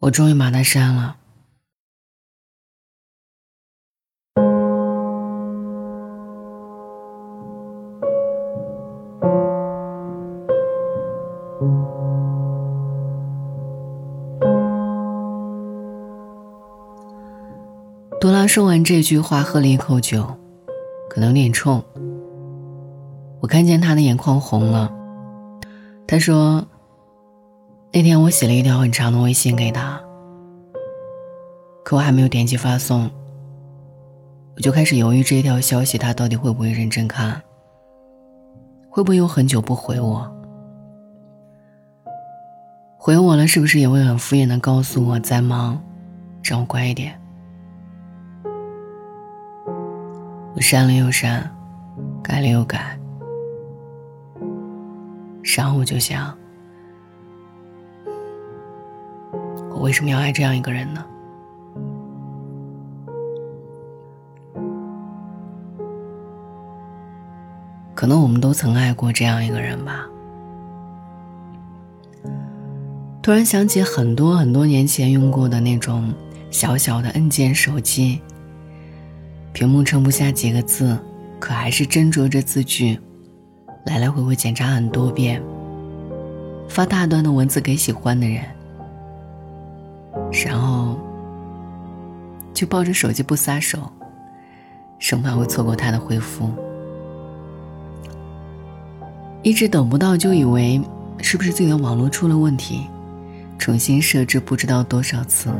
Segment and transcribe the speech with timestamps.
[0.00, 1.16] 我终于把他删了。
[18.20, 20.24] 多拉说完这句话，喝了一口酒，
[21.08, 21.82] 可能有点冲。
[23.40, 24.92] 我看见他的眼眶红了。
[26.06, 26.66] 他说
[27.98, 30.00] ：“那天我写了一条很长的微信给他，
[31.84, 33.10] 可我还没有点击发送，
[34.54, 37.42] 我就开始犹豫这条消息他到底会不会认真看，
[38.88, 40.32] 会不会有很久不回我？
[42.96, 45.82] 回我了是不是也会很敷衍的告诉我在忙，
[46.44, 47.20] 让我乖一点？”
[50.54, 51.52] 我删了又删，
[52.22, 52.96] 改了又改，
[55.56, 56.32] 然后我就想，
[59.78, 61.04] 我为什么要爱这样一个人呢？
[67.94, 70.04] 可能我们都曾爱过这样一个人吧。
[73.22, 76.12] 突然想起很多很多年前用过的那种
[76.50, 78.20] 小小的按键手机。
[79.52, 80.98] 屏幕撑不下几个字，
[81.38, 82.98] 可还是斟酌着字句，
[83.86, 85.40] 来来回回检查很多遍。
[86.68, 88.42] 发大段的文字给喜欢的人，
[90.32, 90.98] 然后
[92.54, 93.90] 就抱着手机不撒手，
[94.98, 96.50] 生怕会错过他的回复。
[99.42, 100.80] 一直等不到，就以为
[101.18, 102.86] 是不是自己的网络出了问题，
[103.58, 105.50] 重新设置不知道多少次。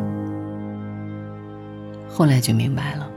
[2.09, 3.09] 后来就明白了。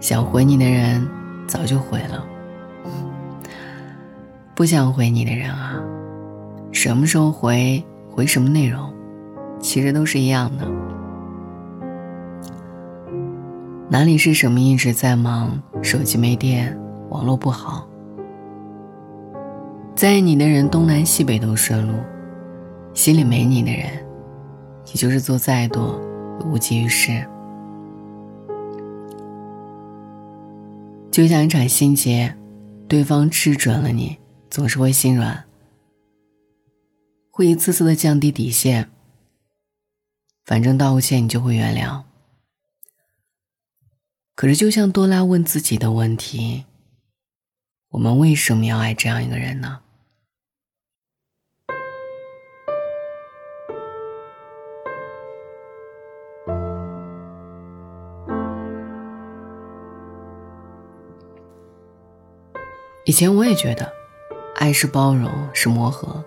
[0.00, 1.06] 想回你的人
[1.46, 2.24] 早就回了，
[4.54, 5.80] 不想回你的人啊，
[6.72, 8.92] 什么时候回，回什么内容，
[9.60, 10.66] 其实都是一样的。
[13.88, 16.78] 哪里是什么一直在忙，手机没电，
[17.10, 17.88] 网络不好，
[19.94, 21.94] 在意你的人东南西北都顺路，
[22.94, 23.86] 心里没你的人，
[24.86, 26.00] 你就是做再多，
[26.40, 27.26] 也无济于事。
[31.10, 32.32] 就像一场心结，
[32.86, 34.16] 对方吃准了你，
[34.48, 35.44] 总是会心软，
[37.30, 38.88] 会一次次的降低底线。
[40.50, 42.02] 反正道个歉，你就会原谅。
[44.34, 46.64] 可是，就像多拉问自己的问题：
[47.90, 49.78] 我们为什么要爱这样一个人呢？
[63.04, 63.92] 以前我也觉得，
[64.56, 66.24] 爱是包容，是磨合。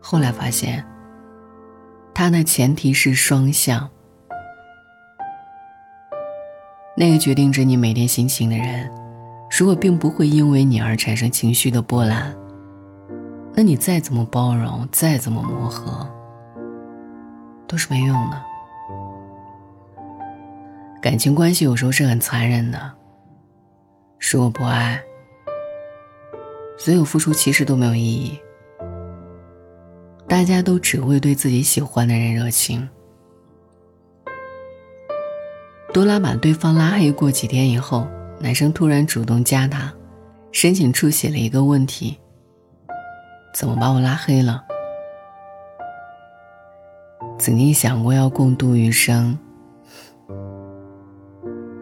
[0.00, 0.84] 后来发现，
[2.22, 3.90] 它的前提是双向。
[6.96, 8.88] 那个决定着你每天心情的人，
[9.58, 12.32] 如果并不会因为你而产生情绪的波澜，
[13.54, 16.08] 那你再怎么包容，再怎么磨合，
[17.66, 18.40] 都是没用的。
[21.00, 22.92] 感情关系有时候是很残忍的。
[24.20, 25.02] 是我不爱，
[26.78, 28.38] 所有付出其实都没有意义。
[30.32, 32.88] 大家都只会对自己喜欢的人热情。
[35.92, 38.06] 多拉把对方拉黑过几天以后，
[38.40, 39.92] 男生突然主动加她，
[40.50, 42.16] 申请处写了一个问题：
[43.52, 44.64] 怎么把我拉黑了？
[47.38, 49.38] 曾经想过要共度余生，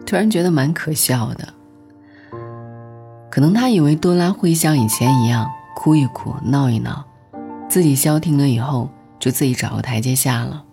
[0.05, 1.47] 突然觉得蛮可笑的。
[3.29, 7.05] 可能他以为多拉会像以前一样哭一哭、闹一闹，
[7.71, 10.65] 自己消停了以后就自己找个台阶下了。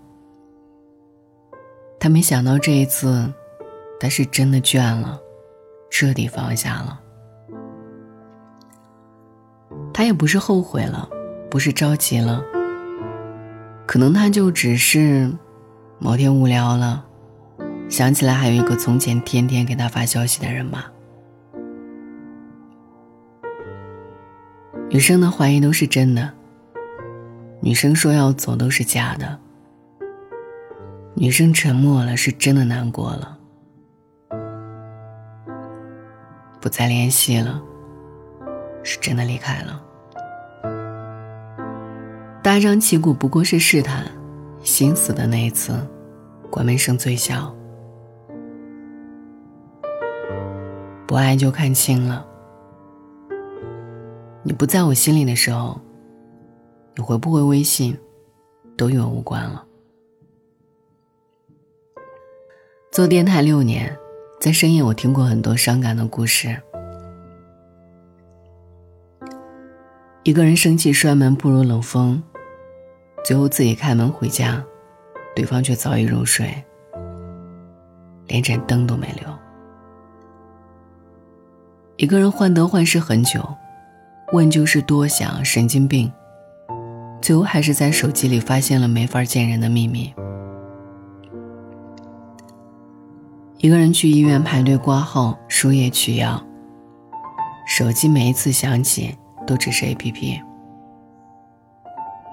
[2.00, 3.32] 他没想到这一次，
[4.00, 5.16] 他是真的倦了，
[5.90, 7.00] 彻底放下了。
[9.94, 11.08] 他也不是后悔了，
[11.48, 12.42] 不是着急了，
[13.86, 15.32] 可能他就只是
[16.00, 17.06] 某天无聊了，
[17.88, 20.90] 想起来还有一个从前天天给他发消息的人吧。
[24.90, 26.34] 女生的怀疑都是真的，
[27.68, 29.38] 女生说要走都是假的，
[31.12, 33.38] 女生沉默了是真的难过了，
[36.62, 37.62] 不再联系了
[38.82, 39.82] 是真的离开了，
[42.42, 44.02] 大张旗鼓不过是试探，
[44.62, 45.78] 心死的那一次，
[46.48, 47.54] 关门声最小，
[51.06, 52.24] 不爱就看清了。
[54.42, 55.78] 你不在我心里的时候，
[56.98, 57.96] 你回不回微信，
[58.76, 59.64] 都与我无关了。
[62.90, 63.96] 做电台六年，
[64.40, 66.60] 在深夜我听过很多伤感的故事。
[70.24, 72.20] 一个人生气摔门不如冷风，
[73.24, 74.60] 最后自己开门回家，
[75.36, 76.52] 对方却早已入睡，
[78.26, 79.32] 连盏灯都没留。
[81.96, 83.40] 一个人患得患失很久，
[84.32, 86.12] 问就是多想，神经病。
[87.20, 90.12] 最后还是在手机里发现了没法见人的秘密。
[93.58, 96.40] 一个人去医院排队挂号、输液、取药，
[97.66, 99.16] 手机每一次响起
[99.46, 100.40] 都只是 APP，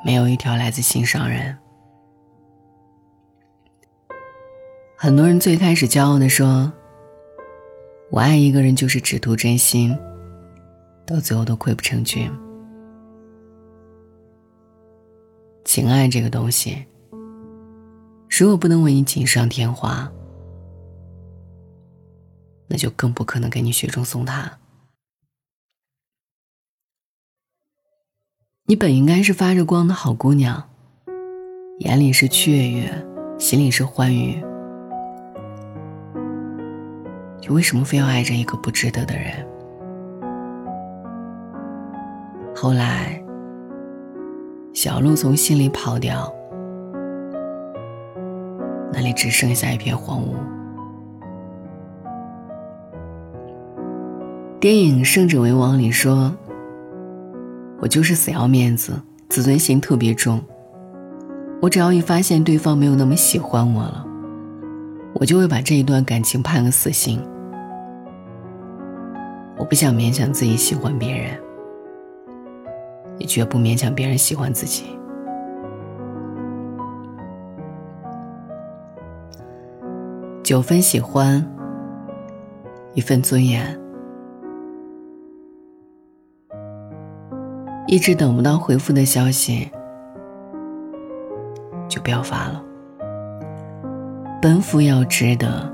[0.06, 1.58] 没有一条来自心上人。
[4.96, 6.72] 很多人最开始骄傲的说
[8.12, 9.98] ：“我爱一个人就是只图真心”，
[11.06, 12.32] 到最后都溃不成军。
[15.76, 16.86] 情爱这个东西，
[18.30, 20.10] 如果不能为你锦上添花，
[22.70, 24.58] 那就更不可能给你雪中送炭。
[28.68, 30.64] 你本应该是发着光的好姑娘，
[31.80, 33.06] 眼里是雀跃，
[33.38, 34.42] 心里是欢愉，
[37.42, 39.46] 你为什么非要爱着一个不值得的人？
[42.56, 43.22] 后来，
[44.76, 46.30] 小鹿从心里跑掉，
[48.92, 50.36] 那里只剩下一片荒芜。
[54.60, 56.36] 电影《胜者为王》里说
[57.80, 60.42] ：“我就是死要面子，自尊心特别重。
[61.62, 64.06] 我只要一发现对方没有那么喜欢我了，
[65.14, 67.26] 我就会把这一段感情判个死刑。
[69.58, 71.32] 我不想勉强自己喜欢别人，
[73.18, 74.86] 也绝不勉强别人喜欢自己。
[80.44, 81.46] 九分喜欢，
[82.94, 83.66] 一份尊严。”
[87.88, 89.70] 一直等不到回复的消息，
[91.88, 92.64] 就不要发了。
[94.42, 95.72] 奔赴要值得，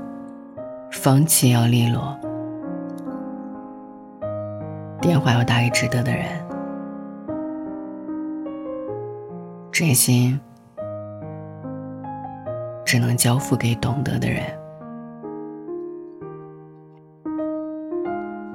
[0.90, 2.14] 放弃要利落，
[5.00, 6.26] 电话要打给值得的人，
[9.72, 10.38] 真心
[12.84, 14.42] 只能交付给懂得的人。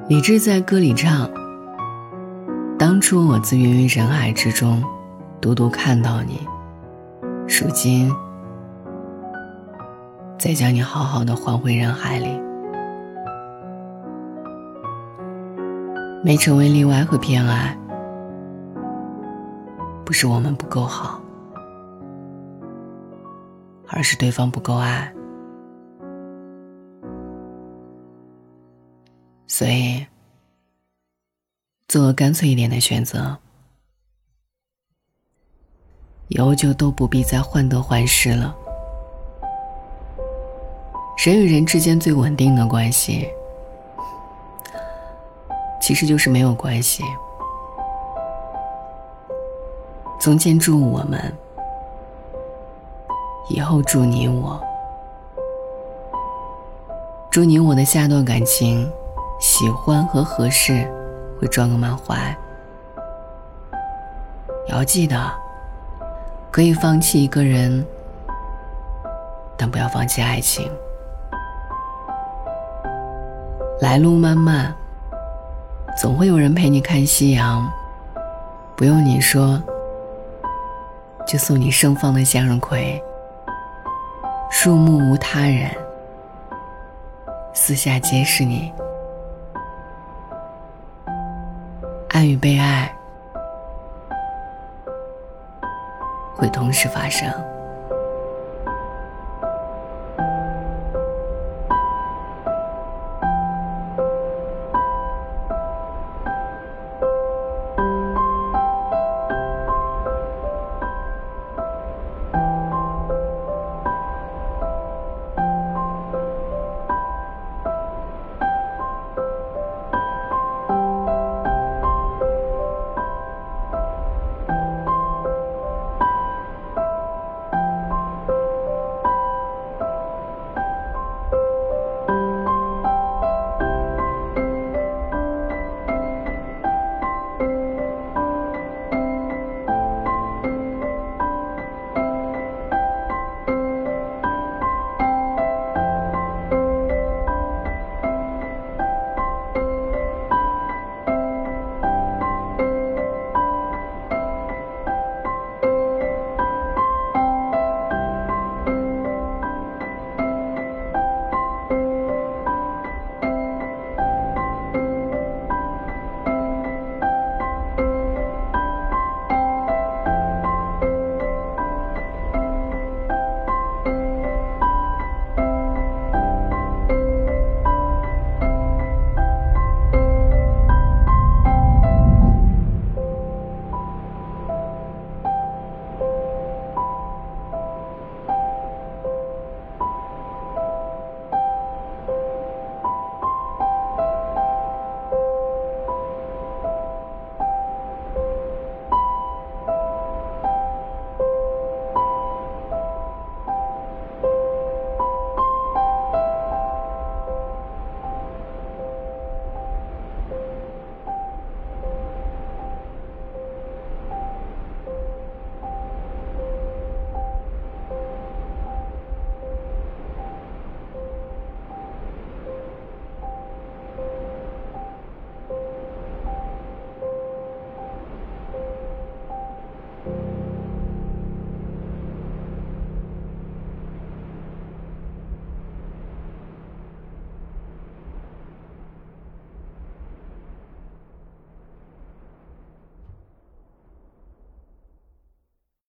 [0.07, 1.29] 李志在歌里唱。
[2.77, 4.83] 当初我自芸于人海之中，
[5.41, 6.47] 独独看到你，
[7.47, 8.13] 如今
[10.37, 12.39] 再将你好好的还回人海里，
[16.23, 17.75] 没成为例外和偏爱，
[20.07, 21.21] 不是我们不够好，
[23.89, 25.13] 而是对方不够爱，
[29.47, 30.07] 所以。
[31.89, 33.37] 做个干脆一点的选择，
[36.29, 38.55] 以后就都不必再患得患失了。
[41.17, 43.27] 人与人之间最稳定的关系，
[45.81, 47.03] 其实就是没有关系。
[50.27, 51.33] 从前祝我们，
[53.47, 54.61] 以后祝你我，
[57.31, 58.91] 祝你我的下段感情，
[59.39, 60.85] 喜欢和合适。
[61.39, 62.37] 会装个满怀，
[64.67, 65.17] 要记得，
[66.51, 67.85] 可以放弃一个人，
[69.55, 70.69] 但不要放弃爱情。
[73.79, 74.75] 来路漫漫，
[75.97, 77.65] 总会有人陪你看夕阳，
[78.75, 79.61] 不用你说，
[81.27, 83.03] 就送你盛放的向日葵。
[84.49, 85.69] 树木无他人，
[87.53, 88.71] 四下皆是你。
[92.09, 92.89] 爱与被爱
[96.33, 97.29] 会同时发生。